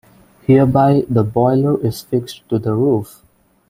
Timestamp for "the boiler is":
1.07-2.01